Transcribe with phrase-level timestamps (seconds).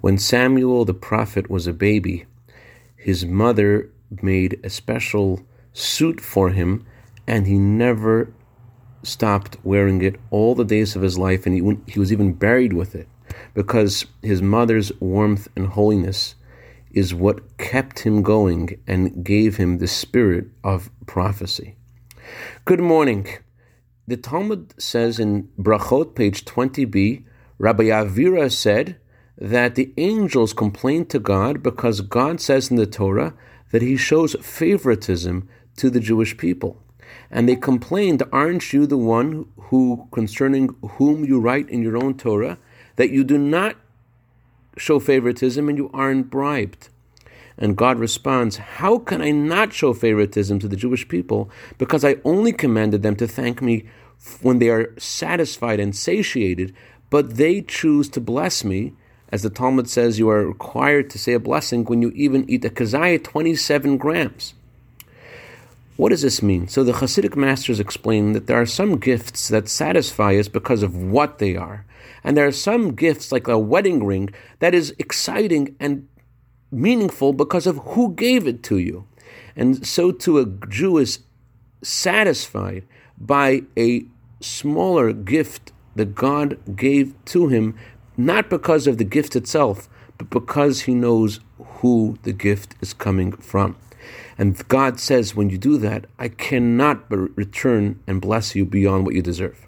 [0.00, 2.26] When Samuel the prophet was a baby,
[2.96, 3.90] his mother
[4.22, 6.86] made a special suit for him,
[7.26, 8.32] and he never
[9.02, 12.72] stopped wearing it all the days of his life, and he, he was even buried
[12.72, 13.08] with it
[13.54, 16.34] because his mother's warmth and holiness
[16.90, 21.76] is what kept him going and gave him the spirit of prophecy.
[22.64, 23.28] Good morning.
[24.06, 27.24] The Talmud says in Brachot, page 20b,
[27.58, 28.98] Rabbi Avira said
[29.38, 33.34] that the angels complained to God because God says in the Torah
[33.70, 36.82] that he shows favoritism to the Jewish people.
[37.30, 42.16] And they complained, Aren't you the one who, concerning whom you write in your own
[42.16, 42.58] Torah,
[42.96, 43.76] that you do not
[44.76, 46.88] show favoritism and you aren't bribed?
[47.58, 51.50] And God responds, How can I not show favoritism to the Jewish people?
[51.78, 53.86] Because I only commanded them to thank me
[54.42, 56.74] when they are satisfied and satiated,
[57.10, 58.94] but they choose to bless me.
[59.30, 62.64] As the Talmud says, you are required to say a blessing when you even eat
[62.64, 64.54] a kazaya 27 grams.
[65.96, 66.68] What does this mean?
[66.68, 70.94] So the Hasidic masters explain that there are some gifts that satisfy us because of
[70.94, 71.86] what they are.
[72.22, 76.06] And there are some gifts, like a wedding ring, that is exciting and
[76.70, 79.06] meaningful because of who gave it to you.
[79.56, 81.20] And so too a Jew is
[81.82, 82.84] satisfied
[83.18, 84.04] by a
[84.40, 87.74] smaller gift that God gave to him,
[88.16, 93.32] not because of the gift itself, but because he knows who the gift is coming
[93.32, 93.76] from.
[94.38, 99.06] And God says, when you do that, I cannot but return and bless you beyond
[99.06, 99.66] what you deserve.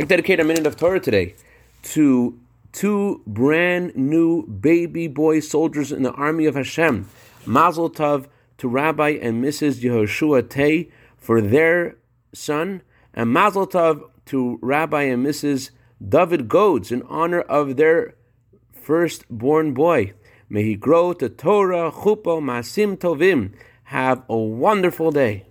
[0.00, 1.34] I dedicate a minute of Torah today
[1.82, 2.38] to
[2.72, 7.08] two brand new baby boy soldiers in the army of Hashem.
[7.46, 8.26] Mazel Tov
[8.58, 9.80] to Rabbi and Mrs.
[9.82, 11.96] Yehoshua Tay for their
[12.32, 12.82] son,
[13.14, 15.70] and Mazel Tov to Rabbi and Mrs.
[16.06, 18.14] David Goads in honor of their
[18.72, 20.14] firstborn boy.
[20.48, 23.52] May he grow to Torah, Chuppah, Ma'asim Tovim
[23.84, 25.47] have a wonderful day.